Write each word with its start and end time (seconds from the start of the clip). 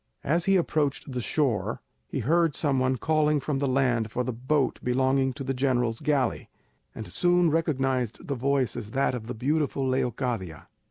As 0.23 0.45
he 0.45 0.55
approached 0.55 1.11
the 1.11 1.21
shore 1.21 1.79
he 2.07 2.21
heard 2.21 2.55
some 2.55 2.79
one 2.79 2.97
calling 2.97 3.39
from 3.39 3.59
the 3.59 3.67
land 3.67 4.09
for 4.11 4.23
the 4.23 4.33
boat 4.33 4.79
belonging 4.83 5.31
to 5.33 5.43
the 5.43 5.53
general's 5.53 5.99
galley, 5.99 6.49
and 6.95 7.07
soon 7.07 7.51
recognised 7.51 8.27
the 8.27 8.33
voice 8.33 8.75
as 8.75 8.89
that 8.97 9.13
of 9.13 9.27
the 9.27 9.35
beautiful 9.35 9.87
Leocadia. 9.87 10.69